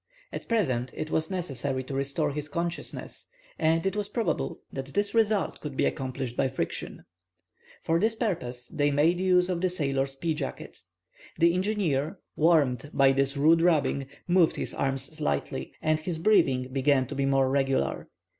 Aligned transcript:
At 0.33 0.47
present, 0.47 0.91
it 0.95 1.11
was 1.11 1.29
necessary 1.29 1.83
to 1.83 1.93
restore 1.93 2.31
his 2.31 2.49
consciousness, 2.49 3.29
and 3.59 3.85
it 3.85 3.95
was 3.95 4.09
probable 4.09 4.59
that 4.73 4.95
this 4.95 5.13
result 5.13 5.59
could 5.61 5.77
be 5.77 5.85
accomplished 5.85 6.35
by 6.35 6.47
friction. 6.47 7.05
For 7.83 7.99
this 7.99 8.15
purpose 8.15 8.67
they 8.73 8.89
mode 8.89 9.19
use 9.19 9.47
of 9.47 9.61
the 9.61 9.69
sailor's 9.69 10.15
pea 10.15 10.33
jacket. 10.33 10.79
The 11.37 11.53
engineer, 11.53 12.17
warmed 12.35 12.89
by 12.91 13.11
this 13.11 13.37
rude 13.37 13.61
rubbing, 13.61 14.07
moved 14.27 14.55
his 14.55 14.73
arms 14.73 15.03
slightly, 15.03 15.71
and 15.83 15.99
his 15.99 16.17
breathing 16.17 16.73
began 16.73 17.05
to 17.05 17.13
be 17.13 17.27
more 17.27 17.47
regular. 17.51 18.07